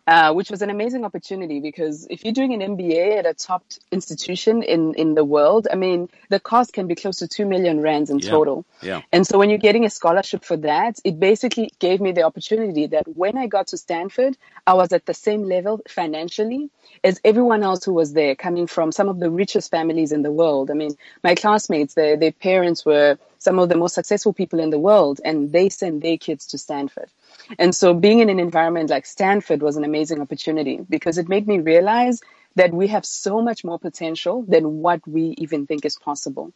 Uh, 0.08 0.32
which 0.34 0.52
was 0.52 0.62
an 0.62 0.70
amazing 0.70 1.04
opportunity 1.04 1.60
because 1.60 2.06
if 2.12 2.24
you're 2.24 2.32
doing 2.32 2.54
an 2.54 2.78
MBA 2.78 3.18
at 3.18 3.26
a 3.26 3.34
top 3.34 3.64
institution 3.92 4.62
in, 4.62 4.94
in 4.94 5.16
the 5.16 5.26
world, 5.26 5.68
I 5.72 5.76
mean, 5.76 6.10
the 6.30 6.40
cost 6.40 6.74
can 6.74 6.86
be 6.86 6.94
close 6.94 7.18
to 7.18 7.28
2 7.28 7.48
million 7.48 7.82
rands 7.82 8.12
in 8.12 8.20
Yeah. 8.20 8.30
total. 8.30 8.66
Yeah. 8.84 9.02
And 9.12 9.26
so 9.26 9.40
when 9.40 9.50
you're 9.50 9.58
getting 9.58 9.84
a 9.84 9.90
scholarship 9.90 10.46
for 10.46 10.58
that, 10.58 11.00
it 11.04 11.20
basically 11.20 11.72
gave 11.80 12.02
me 12.02 12.12
the 12.12 12.22
opportunity 12.22 12.86
that 12.86 13.08
when 13.08 13.36
I 13.36 13.48
got 13.48 13.66
to 13.70 13.78
Stanford, 13.78 14.38
I 14.68 14.76
was 14.76 14.94
at 14.94 15.08
the 15.08 15.16
same 15.16 15.42
level 15.42 15.82
financially 15.90 16.70
as 17.04 17.20
everyone 17.26 17.64
else 17.64 17.84
who 17.84 17.94
was 17.94 18.14
there, 18.14 18.36
coming 18.36 18.68
from 18.68 18.92
some 18.92 19.10
of 19.10 19.20
the 19.20 19.32
richest 19.32 19.72
families 19.72 20.12
in 20.12 20.22
the 20.22 20.32
world. 20.32 20.70
I 20.70 20.76
mean, 20.76 20.96
my 21.24 21.34
classmates, 21.34 21.96
their, 21.96 22.16
their 22.16 22.32
parents 22.32 22.86
were 22.86 23.18
some 23.40 23.58
of 23.58 23.70
the 23.70 23.76
most 23.78 23.96
successful 23.96 24.34
people 24.34 24.60
in 24.60 24.70
the 24.70 24.80
world, 24.80 25.20
and 25.26 25.52
they 25.52 25.70
sent 25.70 26.02
their 26.02 26.18
kids 26.18 26.46
to 26.48 26.60
Stanford. 26.60 27.10
And 27.60 27.74
so 27.76 27.94
being 27.94 28.20
in 28.20 28.30
an 28.30 28.40
environment 28.40 28.90
like 28.90 29.06
Stanford 29.06 29.62
was 29.62 29.78
an 29.78 29.84
amazing 29.84 30.22
opportunity 30.22 30.80
because 30.90 31.18
it 31.18 31.30
made 31.30 31.48
me 31.48 31.60
realize 31.60 32.22
that 32.56 32.74
we 32.74 32.88
have 32.88 33.06
so 33.06 33.42
much 33.42 33.64
more 33.64 33.80
potential 33.80 34.44
than 34.48 34.80
what 34.80 35.06
we 35.08 35.36
even 35.38 35.68
think 35.68 35.86
is 35.86 35.98
possible. 35.98 36.54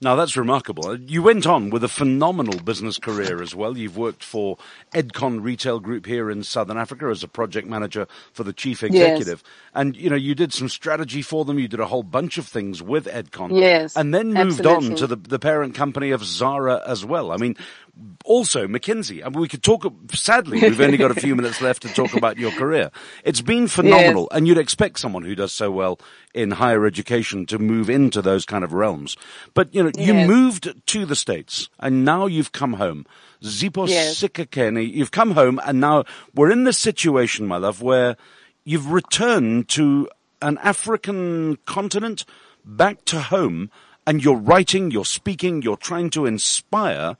Now 0.00 0.14
that's 0.14 0.36
remarkable. 0.36 0.86
Uh, 0.86 0.96
you 1.00 1.24
went 1.24 1.44
on 1.44 1.70
with 1.70 1.82
a 1.82 1.88
phenomenal 1.88 2.60
business 2.60 2.98
career 2.98 3.42
as 3.42 3.52
well. 3.52 3.76
You've 3.76 3.96
worked 3.96 4.22
for 4.22 4.56
Edcon 4.94 5.42
Retail 5.42 5.80
Group 5.80 6.06
here 6.06 6.30
in 6.30 6.44
Southern 6.44 6.78
Africa 6.78 7.06
as 7.06 7.24
a 7.24 7.28
project 7.28 7.66
manager 7.66 8.06
for 8.32 8.44
the 8.44 8.52
chief 8.52 8.84
executive. 8.84 9.42
And, 9.74 9.96
you 9.96 10.08
know, 10.08 10.16
you 10.16 10.36
did 10.36 10.52
some 10.52 10.68
strategy 10.68 11.20
for 11.20 11.44
them. 11.44 11.58
You 11.58 11.66
did 11.66 11.80
a 11.80 11.86
whole 11.86 12.04
bunch 12.04 12.38
of 12.38 12.46
things 12.46 12.80
with 12.80 13.06
Edcon. 13.06 13.58
Yes, 13.58 13.96
And 13.96 14.14
then 14.14 14.32
moved 14.32 14.64
on 14.66 14.94
to 14.96 15.08
the, 15.08 15.16
the 15.16 15.40
parent 15.40 15.74
company 15.74 16.12
of 16.12 16.24
Zara 16.24 16.80
as 16.86 17.04
well. 17.04 17.32
I 17.32 17.36
mean, 17.36 17.56
also 18.24 18.66
McKinsey. 18.66 19.24
I 19.24 19.28
mean, 19.28 19.40
we 19.40 19.48
could 19.48 19.62
talk, 19.62 19.84
sadly, 20.12 20.60
we've 20.60 20.80
only 20.80 20.98
got 20.98 21.10
a 21.10 21.14
few 21.14 21.34
minutes 21.34 21.60
left 21.60 21.82
to 21.82 21.88
talk 21.88 22.14
about 22.14 22.38
your 22.38 22.52
career. 22.52 22.90
It's 23.24 23.40
been 23.40 23.68
phenomenal. 23.68 24.28
And 24.30 24.46
you'd 24.46 24.58
expect 24.58 24.98
someone 24.98 25.24
who 25.24 25.34
does 25.34 25.52
so 25.52 25.70
well 25.70 25.98
in 26.34 26.52
higher 26.52 26.86
education 26.86 27.46
to 27.46 27.58
move 27.58 27.90
into 27.90 28.22
those 28.22 28.44
kind 28.44 28.64
of 28.64 28.72
realms. 28.72 29.16
But, 29.54 29.74
you 29.74 29.82
know, 29.82 29.90
you 29.96 30.14
Yes. 30.14 30.28
moved 30.28 30.86
to 30.86 31.06
the 31.06 31.16
States 31.16 31.68
and 31.80 32.04
now 32.04 32.26
you've 32.26 32.52
come 32.52 32.74
home. 32.74 33.06
Zipho 33.42 33.88
Yes. 33.88 34.20
Sikhakhane, 34.20 34.92
you've 34.92 35.10
come 35.10 35.32
home 35.32 35.60
and 35.64 35.80
now 35.80 36.04
we're 36.34 36.50
in 36.50 36.64
this 36.64 36.78
situation, 36.78 37.46
my 37.46 37.56
love, 37.56 37.82
where 37.82 38.16
you've 38.64 38.90
returned 38.90 39.68
to 39.70 40.08
an 40.42 40.58
African 40.58 41.56
continent 41.64 42.24
back 42.64 43.04
to 43.06 43.20
home 43.20 43.70
and 44.06 44.22
you're 44.22 44.36
writing, 44.36 44.90
you're 44.90 45.04
speaking, 45.04 45.62
you're 45.62 45.76
trying 45.76 46.10
to 46.10 46.26
inspire 46.26 47.16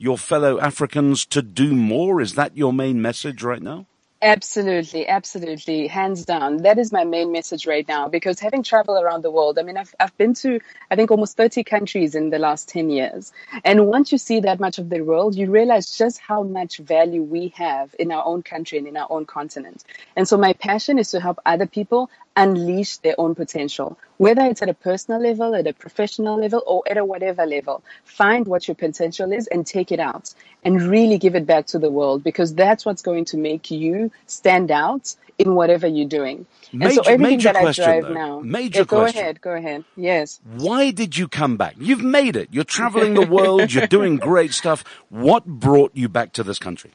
your 0.00 0.16
fellow 0.16 0.58
Africans 0.58 1.26
to 1.26 1.42
do 1.42 1.74
more. 1.74 2.22
Is 2.22 2.34
that 2.34 2.56
your 2.56 2.72
main 2.72 3.02
message 3.02 3.42
right 3.42 3.60
now? 3.62 3.86
Absolutely, 4.22 5.08
absolutely, 5.08 5.86
hands 5.86 6.26
down. 6.26 6.58
That 6.58 6.78
is 6.78 6.92
my 6.92 7.04
main 7.04 7.32
message 7.32 7.66
right 7.66 7.88
now 7.88 8.08
because 8.08 8.38
having 8.38 8.62
traveled 8.62 9.02
around 9.02 9.22
the 9.22 9.30
world, 9.30 9.58
I 9.58 9.62
mean, 9.62 9.78
I've, 9.78 9.94
I've 9.98 10.16
been 10.18 10.34
to, 10.34 10.60
I 10.90 10.96
think, 10.96 11.10
almost 11.10 11.38
30 11.38 11.64
countries 11.64 12.14
in 12.14 12.28
the 12.28 12.38
last 12.38 12.68
10 12.68 12.90
years. 12.90 13.32
And 13.64 13.86
once 13.86 14.12
you 14.12 14.18
see 14.18 14.40
that 14.40 14.60
much 14.60 14.78
of 14.78 14.90
the 14.90 15.00
world, 15.00 15.36
you 15.36 15.50
realize 15.50 15.96
just 15.96 16.18
how 16.18 16.42
much 16.42 16.78
value 16.78 17.22
we 17.22 17.48
have 17.56 17.94
in 17.98 18.12
our 18.12 18.24
own 18.26 18.42
country 18.42 18.76
and 18.76 18.86
in 18.86 18.96
our 18.98 19.06
own 19.10 19.24
continent. 19.24 19.84
And 20.16 20.28
so 20.28 20.36
my 20.36 20.52
passion 20.52 20.98
is 20.98 21.10
to 21.12 21.20
help 21.20 21.38
other 21.46 21.66
people 21.66 22.10
unleash 22.36 22.98
their 22.98 23.14
own 23.18 23.34
potential, 23.34 23.98
whether 24.18 24.42
it's 24.42 24.62
at 24.62 24.68
a 24.68 24.74
personal 24.74 25.20
level, 25.20 25.54
at 25.54 25.66
a 25.66 25.72
professional 25.72 26.38
level, 26.40 26.62
or 26.66 26.82
at 26.88 26.96
a 26.96 27.04
whatever 27.04 27.44
level. 27.46 27.82
Find 28.04 28.46
what 28.46 28.68
your 28.68 28.74
potential 28.76 29.32
is 29.32 29.46
and 29.48 29.66
take 29.66 29.92
it 29.92 30.00
out 30.00 30.32
and 30.64 30.80
really 30.82 31.18
give 31.18 31.34
it 31.34 31.46
back 31.46 31.66
to 31.66 31.78
the 31.78 31.90
world 31.90 32.22
because 32.22 32.54
that's 32.54 32.86
what's 32.86 33.02
going 33.02 33.24
to 33.26 33.36
make 33.36 33.70
you 33.70 34.10
stand 34.26 34.70
out 34.70 35.14
in 35.38 35.54
whatever 35.54 35.86
you're 35.86 36.08
doing. 36.08 36.46
and 36.72 36.82
so 36.82 36.88
Major- 36.88 37.00
everything 37.10 37.36
major 37.38 37.52
that 37.52 37.62
question, 37.62 37.84
I 37.84 38.00
drive 38.00 38.02
though. 38.04 38.12
now. 38.12 38.40
Major 38.40 38.78
Yeah, 38.80 38.84
go 38.84 38.96
question. 39.00 39.20
ahead, 39.22 39.40
go 39.40 39.52
ahead. 39.52 39.84
Yes. 39.96 40.38
Why 40.44 40.90
did 40.90 41.16
you 41.16 41.28
come 41.28 41.56
back? 41.56 41.74
You've 41.78 42.02
made 42.04 42.36
it. 42.36 42.48
You're 42.52 42.64
traveling 42.64 43.14
the 43.14 43.26
world. 43.26 43.72
You're 43.72 43.86
doing 43.86 44.16
great 44.30 44.52
stuff. 44.52 44.84
What 45.08 45.46
brought 45.46 45.92
you 45.94 46.08
back 46.10 46.32
to 46.34 46.42
this 46.42 46.58
country? 46.58 46.90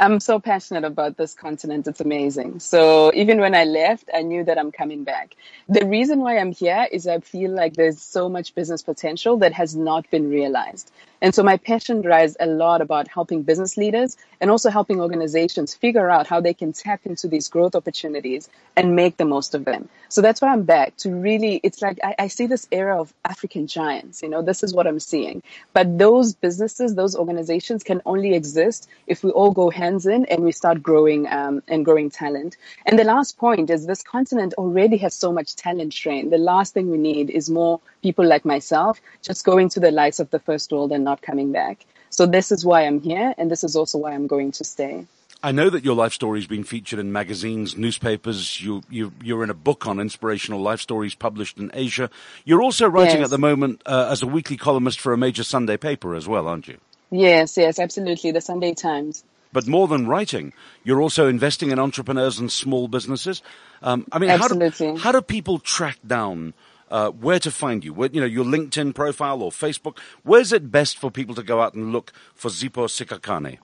I'm 0.00 0.20
so 0.20 0.40
passionate 0.40 0.84
about 0.84 1.18
this 1.18 1.34
continent. 1.34 1.88
It's 1.88 2.02
amazing. 2.02 2.60
So 2.60 3.12
even 3.14 3.40
when 3.40 3.56
I 3.56 3.64
left, 3.64 4.10
I 4.14 4.22
knew 4.22 4.44
that 4.44 4.58
I'm 4.58 4.72
coming 4.72 5.04
back. 5.04 5.36
The 5.68 5.86
reason 5.86 6.20
why 6.20 6.38
I'm 6.38 6.52
here 6.52 6.88
is 6.92 7.08
I 7.08 7.20
feel 7.20 7.52
like 7.52 7.74
there's 7.74 8.02
so 8.02 8.28
much 8.30 8.54
business 8.56 8.82
potential 8.82 9.38
that 9.38 9.54
has 9.54 9.76
not 9.76 10.10
been 10.12 10.30
realized. 10.30 10.92
And 11.22 11.34
so 11.34 11.42
my 11.42 11.56
passion 11.56 12.00
drives 12.00 12.36
a 12.40 12.46
lot 12.46 12.80
about 12.80 13.08
helping 13.08 13.42
business 13.42 13.76
leaders 13.76 14.16
and 14.40 14.50
also 14.50 14.70
helping 14.70 15.00
organizations 15.00 15.74
figure 15.74 16.08
out 16.08 16.26
how 16.26 16.40
they 16.40 16.54
can 16.54 16.72
tap 16.72 17.00
into 17.04 17.28
these 17.28 17.48
growth 17.48 17.74
opportunities 17.74 18.48
and 18.76 18.96
make 18.96 19.18
the 19.18 19.26
most 19.26 19.54
of 19.54 19.64
them. 19.66 19.88
So 20.08 20.22
that's 20.22 20.40
why 20.40 20.48
I'm 20.48 20.62
back 20.62 20.96
to 20.98 21.14
really, 21.14 21.60
it's 21.62 21.82
like 21.82 21.98
I, 22.02 22.14
I 22.18 22.26
see 22.28 22.46
this 22.46 22.66
era 22.72 23.00
of 23.00 23.12
African 23.24 23.66
giants. 23.66 24.22
You 24.22 24.28
know, 24.28 24.42
this 24.42 24.62
is 24.62 24.72
what 24.72 24.86
I'm 24.86 25.00
seeing. 25.00 25.42
But 25.74 25.98
those 25.98 26.34
businesses, 26.34 26.94
those 26.94 27.14
organizations 27.14 27.82
can 27.84 28.00
only 28.06 28.34
exist 28.34 28.88
if 29.06 29.22
we 29.22 29.30
all 29.30 29.50
go 29.50 29.68
hands 29.70 30.06
in 30.06 30.24
and 30.26 30.42
we 30.42 30.52
start 30.52 30.82
growing 30.82 31.28
um, 31.28 31.62
and 31.68 31.84
growing 31.84 32.10
talent. 32.10 32.56
And 32.86 32.98
the 32.98 33.04
last 33.04 33.36
point 33.36 33.68
is 33.68 33.86
this 33.86 34.02
continent 34.02 34.54
already 34.54 34.96
has 34.98 35.14
so 35.14 35.32
much 35.32 35.54
talent 35.54 35.92
strain. 35.92 36.30
The 36.30 36.38
last 36.38 36.72
thing 36.72 36.90
we 36.90 36.98
need 36.98 37.28
is 37.28 37.50
more 37.50 37.80
people 38.02 38.26
like 38.26 38.44
myself 38.44 39.00
just 39.22 39.44
going 39.44 39.68
to 39.68 39.80
the 39.80 39.90
likes 39.90 40.20
of 40.20 40.30
the 40.30 40.38
first 40.38 40.72
world 40.72 40.92
and 40.92 41.04
not 41.10 41.20
coming 41.28 41.50
back. 41.52 41.76
So 42.10 42.22
this 42.26 42.50
is 42.54 42.60
why 42.68 42.78
I'm 42.86 43.00
here, 43.00 43.28
and 43.38 43.50
this 43.50 43.62
is 43.68 43.76
also 43.76 43.96
why 43.98 44.10
I'm 44.16 44.26
going 44.26 44.50
to 44.58 44.64
stay. 44.64 45.06
I 45.42 45.52
know 45.52 45.70
that 45.70 45.84
your 45.84 45.96
life 46.02 46.12
story 46.12 46.38
has 46.40 46.46
been 46.46 46.64
featured 46.64 46.98
in 46.98 47.12
magazines, 47.12 47.68
newspapers. 47.76 48.60
You, 48.60 48.82
you, 48.90 49.12
you're 49.22 49.42
in 49.42 49.48
a 49.48 49.54
book 49.54 49.86
on 49.86 49.98
inspirational 49.98 50.60
life 50.60 50.80
stories 50.80 51.14
published 51.14 51.56
in 51.56 51.70
Asia. 51.72 52.10
You're 52.44 52.62
also 52.62 52.86
writing 52.96 53.20
Yes. 53.20 53.26
at 53.28 53.30
the 53.30 53.38
moment 53.38 53.80
uh, 53.86 54.08
as 54.12 54.22
a 54.22 54.26
weekly 54.26 54.58
columnist 54.58 55.00
for 55.00 55.12
a 55.14 55.16
major 55.16 55.44
Sunday 55.44 55.78
paper 55.78 56.14
as 56.14 56.28
well, 56.28 56.46
aren't 56.46 56.68
you? 56.68 56.78
Yes, 57.10 57.56
yes, 57.56 57.78
absolutely. 57.78 58.30
The 58.32 58.42
Sunday 58.42 58.74
Times. 58.74 59.24
But 59.52 59.66
more 59.66 59.88
than 59.88 60.06
writing, 60.06 60.52
you're 60.84 61.00
also 61.00 61.26
investing 61.26 61.70
in 61.72 61.78
entrepreneurs 61.78 62.38
and 62.38 62.52
small 62.52 62.86
businesses. 62.86 63.42
Um, 63.82 64.06
I 64.12 64.18
mean, 64.20 64.30
how 64.30 64.46
do, 64.46 64.96
how 64.98 65.10
do 65.10 65.22
people 65.22 65.58
track 65.58 65.98
down 66.06 66.52
uh, 66.90 67.10
where 67.10 67.38
to 67.40 67.50
find 67.50 67.84
you? 67.84 67.92
Where, 67.92 68.08
you 68.12 68.20
know, 68.20 68.26
your 68.26 68.44
LinkedIn 68.44 68.94
profile 68.94 69.42
or 69.42 69.50
Facebook. 69.50 69.98
Where's 70.22 70.52
it 70.52 70.70
best 70.70 70.98
for 70.98 71.10
people 71.10 71.34
to 71.36 71.42
go 71.42 71.60
out 71.60 71.74
and 71.74 71.92
look 71.92 72.12
for 72.34 72.50
Zipho 72.50 72.86
Sikhakhane? 72.88 73.58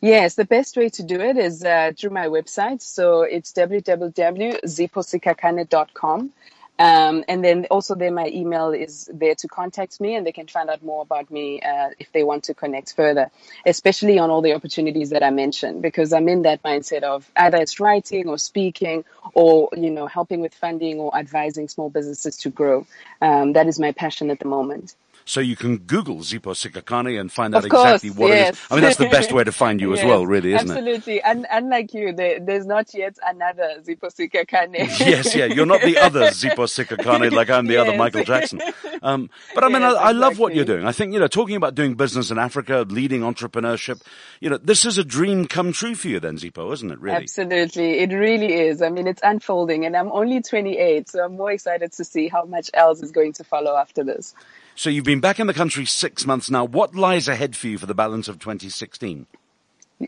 Yes, 0.00 0.36
the 0.36 0.44
best 0.44 0.76
way 0.76 0.88
to 0.90 1.02
do 1.02 1.20
it 1.20 1.36
is 1.36 1.64
uh, 1.64 1.90
through 1.98 2.10
my 2.10 2.28
website. 2.28 2.80
So 2.82 3.22
it's 3.22 3.52
www.ziphosikhakhane.com. 3.52 6.30
Um, 6.78 7.24
and 7.28 7.44
then 7.44 7.66
also 7.70 7.94
there 7.94 8.12
my 8.12 8.28
email 8.28 8.70
is 8.70 9.10
there 9.12 9.34
to 9.36 9.48
contact 9.48 10.00
me 10.00 10.14
and 10.14 10.24
they 10.26 10.32
can 10.32 10.46
find 10.46 10.70
out 10.70 10.82
more 10.82 11.02
about 11.02 11.30
me 11.30 11.60
uh, 11.60 11.90
if 11.98 12.12
they 12.12 12.22
want 12.22 12.44
to 12.44 12.54
connect 12.54 12.94
further, 12.94 13.30
especially 13.66 14.18
on 14.18 14.30
all 14.30 14.42
the 14.42 14.54
opportunities 14.54 15.10
that 15.10 15.22
I 15.22 15.30
mentioned, 15.30 15.82
because 15.82 16.12
I'm 16.12 16.28
in 16.28 16.42
that 16.42 16.62
mindset 16.62 17.02
of 17.02 17.28
either 17.36 17.58
it's 17.58 17.80
writing 17.80 18.28
or 18.28 18.38
speaking 18.38 19.04
or, 19.34 19.70
you 19.76 19.90
know, 19.90 20.06
helping 20.06 20.40
with 20.40 20.54
funding 20.54 20.98
or 21.00 21.16
advising 21.16 21.68
small 21.68 21.90
businesses 21.90 22.36
to 22.38 22.50
grow. 22.50 22.86
Um, 23.20 23.54
that 23.54 23.66
is 23.66 23.80
my 23.80 23.92
passion 23.92 24.30
at 24.30 24.38
the 24.38 24.46
moment. 24.46 24.94
So 25.28 25.40
you 25.40 25.56
can 25.56 25.76
Google 25.76 26.16
Zipho 26.20 26.54
Sikhakhane 26.56 27.20
and 27.20 27.30
find 27.30 27.54
out 27.54 27.68
course, 27.68 28.02
exactly 28.02 28.10
what 28.10 28.30
it 28.30 28.36
yes. 28.36 28.54
is. 28.54 28.66
I 28.70 28.74
mean, 28.76 28.82
that's 28.82 28.96
the 28.96 29.10
best 29.10 29.30
way 29.30 29.44
to 29.44 29.52
find 29.62 29.78
you 29.78 29.92
as 29.92 30.02
well, 30.02 30.26
really, 30.26 30.54
isn't 30.54 30.66
it? 30.66 30.72
Absolutely. 30.72 31.20
And 31.20 31.46
unlike 31.50 31.92
you, 31.92 32.14
there, 32.14 32.40
there's 32.40 32.64
not 32.64 32.94
yet 32.94 33.18
another 33.26 33.82
Zipho 33.82 34.08
Sikhakhane. 34.10 34.74
yes, 35.00 35.34
yeah. 35.34 35.44
You're 35.44 35.66
not 35.66 35.82
the 35.82 35.98
other 35.98 36.20
Zipho 36.30 36.64
Sikhakhane 36.64 37.30
like 37.30 37.50
I'm 37.50 37.66
the 37.66 37.76
other 37.76 37.94
Michael 37.94 38.24
Jackson. 38.24 38.62
Um, 39.02 39.28
but 39.54 39.64
I 39.64 39.68
mean, 39.68 39.82
Yes, 39.82 39.96
I, 39.96 40.08
I 40.08 40.12
love 40.12 40.38
what 40.38 40.54
you're 40.54 40.64
doing. 40.64 40.86
I 40.86 40.92
think, 40.92 41.12
you 41.12 41.20
know, 41.20 41.28
talking 41.28 41.56
about 41.56 41.74
doing 41.74 41.92
business 41.92 42.30
in 42.30 42.38
Africa, 42.38 42.86
leading 42.88 43.20
entrepreneurship, 43.20 44.00
you 44.40 44.48
know, 44.48 44.56
this 44.56 44.86
is 44.86 44.96
a 44.96 45.04
dream 45.04 45.46
come 45.46 45.72
true 45.72 45.94
for 45.94 46.08
you 46.08 46.20
then, 46.20 46.38
Zipho, 46.38 46.72
isn't 46.72 46.90
it, 46.90 46.98
really? 47.00 47.16
Absolutely. 47.16 47.98
It 47.98 48.12
really 48.12 48.54
is. 48.54 48.80
I 48.80 48.88
mean, 48.88 49.06
it's 49.06 49.20
unfolding 49.22 49.84
and 49.84 49.94
I'm 49.94 50.10
only 50.10 50.40
28, 50.40 51.10
so 51.10 51.22
I'm 51.22 51.36
more 51.36 51.52
excited 51.52 51.92
to 51.92 52.04
see 52.04 52.28
how 52.28 52.46
much 52.46 52.70
else 52.72 53.02
is 53.02 53.12
going 53.12 53.34
to 53.34 53.44
follow 53.44 53.76
after 53.76 54.02
this. 54.02 54.34
So 54.78 54.90
you've 54.90 55.04
been 55.04 55.18
back 55.18 55.40
in 55.40 55.48
the 55.48 55.54
country 55.54 55.84
six 55.86 56.24
months 56.24 56.52
now. 56.52 56.64
What 56.64 56.94
lies 56.94 57.26
ahead 57.26 57.56
for 57.56 57.66
you 57.66 57.78
for 57.78 57.86
the 57.86 57.96
balance 57.96 58.28
of 58.28 58.38
2016? 58.38 59.26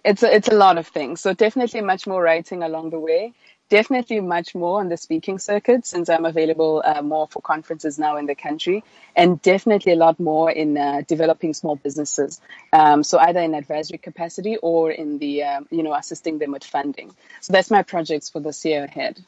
It's 0.04 0.22
a, 0.22 0.32
it's 0.32 0.46
a 0.46 0.54
lot 0.54 0.78
of 0.78 0.86
things. 0.86 1.20
So 1.20 1.34
definitely 1.34 1.80
much 1.80 2.06
more 2.06 2.22
writing 2.22 2.62
along 2.62 2.90
the 2.90 3.00
way. 3.00 3.32
Definitely 3.68 4.20
much 4.20 4.54
more 4.54 4.78
on 4.78 4.88
the 4.88 4.96
speaking 4.96 5.40
circuit 5.40 5.86
since 5.86 6.08
I'm 6.08 6.24
available 6.24 6.84
uh, 6.84 7.02
more 7.02 7.26
for 7.26 7.42
conferences 7.42 7.98
now 7.98 8.16
in 8.16 8.26
the 8.26 8.36
country, 8.36 8.84
and 9.16 9.42
definitely 9.42 9.94
a 9.94 9.96
lot 9.96 10.20
more 10.20 10.52
in 10.52 10.78
uh, 10.78 11.02
developing 11.04 11.52
small 11.52 11.74
businesses. 11.74 12.40
Um, 12.72 13.02
so 13.02 13.18
either 13.18 13.40
in 13.40 13.54
advisory 13.54 13.98
capacity 13.98 14.56
or 14.56 14.92
in 14.92 15.18
the 15.18 15.42
um, 15.42 15.66
you 15.72 15.82
know 15.82 15.94
assisting 15.94 16.38
them 16.38 16.52
with 16.52 16.62
funding. 16.62 17.10
So 17.40 17.52
that's 17.52 17.72
my 17.72 17.82
projects 17.82 18.30
for 18.30 18.38
this 18.38 18.64
year 18.64 18.84
ahead. 18.84 19.20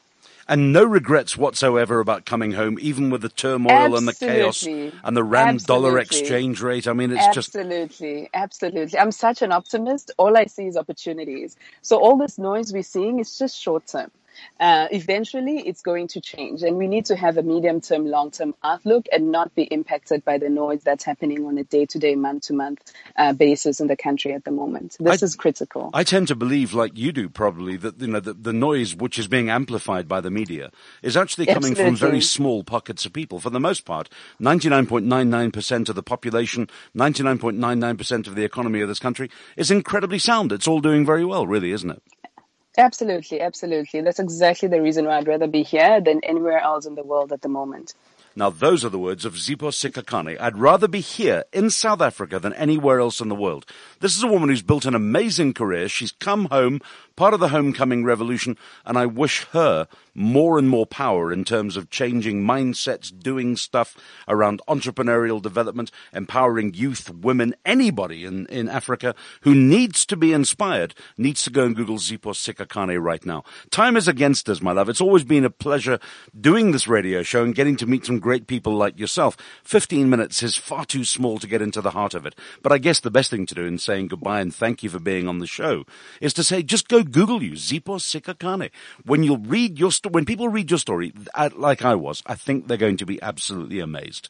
And 0.47 0.73
no 0.73 0.83
regrets 0.85 1.37
whatsoever 1.37 1.99
about 2.01 2.25
coming 2.25 2.53
home, 2.53 2.77
even 2.81 3.09
with 3.09 3.21
the 3.21 3.29
turmoil 3.29 3.95
and 3.95 4.07
the 4.07 4.13
chaos 4.13 4.69
and 5.03 5.17
the 5.17 5.23
rand 5.23 5.65
dollar 5.65 5.99
exchange 5.99 6.61
rate. 6.61 6.87
I 6.87 6.93
mean, 6.93 7.11
it's 7.11 7.27
just 7.27 7.51
absolutely, 7.51 8.29
absolutely. 8.33 8.99
I'm 8.99 9.11
such 9.11 9.41
an 9.41 9.51
optimist. 9.51 10.11
All 10.17 10.37
I 10.37 10.45
see 10.45 10.67
is 10.67 10.77
opportunities. 10.77 11.55
So 11.81 11.97
all 11.99 12.17
this 12.17 12.37
noise 12.39 12.73
we're 12.73 12.83
seeing 12.83 13.19
is 13.19 13.37
just 13.37 13.57
short 13.59 13.87
term. 13.87 14.11
Uh, 14.59 14.87
eventually, 14.91 15.59
it's 15.67 15.81
going 15.81 16.07
to 16.07 16.21
change, 16.21 16.63
and 16.63 16.77
we 16.77 16.87
need 16.87 17.05
to 17.05 17.15
have 17.15 17.37
a 17.37 17.43
medium 17.43 17.81
term, 17.81 18.05
long 18.05 18.31
term 18.31 18.53
outlook, 18.63 19.07
and 19.11 19.31
not 19.31 19.53
be 19.55 19.63
impacted 19.63 20.23
by 20.23 20.37
the 20.37 20.49
noise 20.49 20.83
that's 20.83 21.03
happening 21.03 21.45
on 21.45 21.57
a 21.57 21.63
day 21.63 21.85
to 21.85 21.99
day, 21.99 22.15
month 22.15 22.47
to 22.47 22.53
month 22.53 22.81
basis 23.37 23.79
in 23.79 23.87
the 23.87 23.97
country 23.97 24.33
at 24.33 24.43
the 24.43 24.51
moment. 24.51 24.95
This 24.99 25.21
I- 25.21 25.25
is 25.25 25.35
critical. 25.35 25.89
I 25.93 26.03
tend 26.03 26.27
to 26.29 26.35
believe, 26.35 26.73
like 26.73 26.97
you 26.97 27.11
do, 27.11 27.29
probably 27.29 27.77
that 27.77 27.99
you 27.99 28.07
know 28.07 28.19
the, 28.19 28.33
the 28.33 28.53
noise 28.53 28.95
which 28.95 29.19
is 29.19 29.27
being 29.27 29.49
amplified 29.49 30.07
by 30.07 30.21
the 30.21 30.31
media 30.31 30.71
is 31.01 31.17
actually 31.17 31.45
coming 31.47 31.75
from 31.75 31.95
very 31.95 32.21
small 32.21 32.63
pockets 32.63 33.05
of 33.05 33.13
people. 33.13 33.39
For 33.39 33.49
the 33.49 33.59
most 33.59 33.85
part, 33.85 34.09
ninety 34.39 34.69
nine 34.69 34.87
point 34.87 35.05
nine 35.05 35.29
nine 35.29 35.51
percent 35.51 35.89
of 35.89 35.95
the 35.95 36.03
population, 36.03 36.69
ninety 36.93 37.23
nine 37.23 37.37
point 37.37 37.57
nine 37.57 37.79
nine 37.79 37.97
percent 37.97 38.27
of 38.27 38.35
the 38.35 38.43
economy 38.43 38.81
of 38.81 38.87
this 38.87 38.99
country 38.99 39.29
is 39.57 39.71
incredibly 39.71 40.19
sound. 40.19 40.51
It's 40.51 40.67
all 40.67 40.79
doing 40.79 41.05
very 41.05 41.25
well, 41.25 41.47
really, 41.47 41.71
isn't 41.71 41.89
it? 41.89 42.01
Absolutely, 42.77 43.39
absolutely. 43.39 44.01
That's 44.01 44.19
exactly 44.19 44.67
the 44.67 44.81
reason 44.81 45.05
why 45.05 45.17
I'd 45.17 45.27
rather 45.27 45.47
be 45.47 45.63
here 45.63 46.01
than 46.01 46.21
anywhere 46.23 46.59
else 46.59 46.85
in 46.85 46.95
the 46.95 47.03
world 47.03 47.31
at 47.31 47.41
the 47.41 47.49
moment. 47.49 47.93
Now, 48.35 48.49
those 48.49 48.83
are 48.83 48.89
the 48.89 48.97
words 48.97 49.25
of 49.25 49.35
Zipho 49.35 49.69
Sikhakhane. 49.69 50.41
I'd 50.41 50.57
rather 50.57 50.87
be 50.87 51.01
here 51.01 51.43
in 51.53 51.69
South 51.69 52.01
Africa 52.01 52.39
than 52.39 52.53
anywhere 52.53 52.99
else 52.99 53.21
in 53.21 53.29
the 53.29 53.35
world. 53.35 53.67
This 53.99 54.17
is 54.17 54.23
a 54.23 54.27
woman 54.27 54.49
who's 54.49 54.63
built 54.63 54.85
an 54.85 54.95
amazing 54.95 55.53
career. 55.53 55.87
She's 55.87 56.13
come 56.13 56.45
home, 56.45 56.81
part 57.15 57.33
of 57.33 57.39
the 57.39 57.49
homecoming 57.49 58.03
revolution, 58.03 58.57
and 58.85 58.97
I 58.97 59.05
wish 59.05 59.45
her 59.51 59.87
more 60.15 60.57
and 60.57 60.69
more 60.69 60.85
power 60.85 61.31
in 61.31 61.43
terms 61.43 61.77
of 61.77 61.89
changing 61.89 62.43
mindsets, 62.43 63.17
doing 63.17 63.55
stuff 63.55 63.97
around 64.27 64.61
entrepreneurial 64.67 65.41
development, 65.41 65.91
empowering 66.13 66.73
youth, 66.73 67.09
women, 67.09 67.55
anybody 67.65 68.25
in, 68.25 68.45
in 68.47 68.69
Africa 68.69 69.15
who 69.41 69.55
needs 69.55 70.05
to 70.05 70.17
be 70.17 70.33
inspired 70.33 70.93
needs 71.17 71.43
to 71.43 71.49
go 71.49 71.65
and 71.65 71.75
Google 71.75 71.97
Zipho 71.97 72.33
Sikhakhane 72.33 73.01
right 73.01 73.25
now. 73.25 73.43
Time 73.71 73.97
is 73.97 74.07
against 74.07 74.49
us, 74.49 74.61
my 74.61 74.71
love. 74.71 74.89
It's 74.89 75.01
always 75.01 75.23
been 75.23 75.45
a 75.45 75.49
pleasure 75.49 75.99
doing 76.39 76.71
this 76.71 76.87
radio 76.87 77.23
show 77.23 77.43
and 77.43 77.55
getting 77.55 77.75
to 77.77 77.87
meet 77.87 78.05
some 78.05 78.19
great 78.19 78.47
people 78.47 78.73
like 78.73 78.99
yourself. 78.99 79.37
15 79.63 80.09
minutes 80.09 80.43
is 80.43 80.55
far 80.55 80.85
too 80.85 81.03
small 81.03 81.37
to 81.39 81.47
get 81.47 81.61
into 81.61 81.81
the 81.81 81.91
heart 81.91 82.13
of 82.13 82.25
it. 82.25 82.35
But 82.61 82.71
I 82.71 82.77
guess 82.77 82.99
the 82.99 83.11
best 83.11 83.29
thing 83.29 83.45
to 83.47 83.55
do 83.55 83.65
in 83.65 83.77
saying 83.77 84.07
goodbye 84.07 84.41
and 84.41 84.53
thank 84.53 84.83
you 84.83 84.89
for 84.89 84.99
being 84.99 85.27
on 85.27 85.39
the 85.39 85.47
show 85.47 85.85
is 86.21 86.33
to 86.33 86.43
say, 86.43 86.63
just 86.63 86.87
go 86.87 87.02
Google 87.03 87.43
you, 87.43 87.51
Zipho 87.53 87.99
Sikhakhane. 87.99 88.71
When 89.05 89.23
you'll 89.23 89.37
read 89.37 89.79
your 89.79 89.91
sto- 89.91 90.09
when 90.09 90.25
people 90.25 90.49
read 90.49 90.71
your 90.71 90.79
story, 90.79 91.13
uh, 91.33 91.49
like 91.55 91.83
I 91.83 91.95
was, 91.95 92.23
I 92.25 92.35
think 92.35 92.67
they're 92.67 92.77
going 92.77 92.97
to 92.97 93.05
be 93.05 93.21
absolutely 93.21 93.79
amazed. 93.79 94.29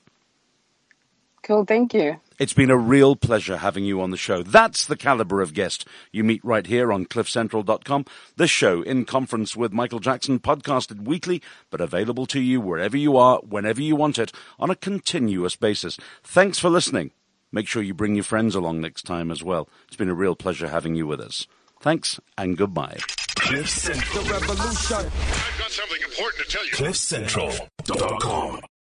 Cool. 1.43 1.65
Thank 1.65 1.93
you. 1.93 2.21
It's 2.39 2.53
been 2.53 2.71
a 2.71 2.77
real 2.77 3.17
pleasure 3.17 3.57
having 3.57 3.83
you 3.83 3.99
on 4.01 4.11
the 4.11 4.17
show. 4.17 4.43
That's 4.43 4.85
the 4.85 4.95
caliber 4.95 5.41
of 5.41 5.53
guest 5.53 5.85
you 6.09 6.23
meet 6.23 6.43
right 6.43 6.65
here 6.65 6.91
on 6.91 7.05
cliffcentral.com. 7.05 8.05
The 8.37 8.47
show 8.47 8.81
in 8.81 9.03
conference 9.03 9.53
with 9.53 9.73
Michael 9.73 9.99
Jackson 9.99 10.39
podcasted 10.39 11.03
weekly, 11.03 11.41
but 11.69 11.81
available 11.81 12.25
to 12.27 12.39
you 12.39 12.61
wherever 12.61 12.95
you 12.95 13.17
are, 13.17 13.39
whenever 13.39 13.81
you 13.81 13.97
want 13.97 14.17
it 14.17 14.31
on 14.57 14.69
a 14.69 14.75
continuous 14.75 15.57
basis. 15.57 15.97
Thanks 16.23 16.59
for 16.59 16.69
listening. 16.69 17.11
Make 17.51 17.67
sure 17.67 17.83
you 17.83 17.93
bring 17.93 18.15
your 18.15 18.23
friends 18.23 18.55
along 18.55 18.79
next 18.79 19.03
time 19.03 19.29
as 19.29 19.43
well. 19.43 19.67
It's 19.87 19.97
been 19.97 20.09
a 20.09 20.15
real 20.15 20.35
pleasure 20.35 20.69
having 20.69 20.95
you 20.95 21.05
with 21.05 21.19
us. 21.19 21.45
Thanks 21.83 22.17
and 22.37 22.57
goodbye. 22.57 22.97
Cliff 23.35 23.67
Central. 23.69 24.23
I've 24.23 24.47
got 24.47 25.69
something 25.69 26.01
important 26.01 26.45
to 26.45 26.49
tell 26.49 26.65
you. 26.65 26.71
CliffCentral.com. 26.71 28.61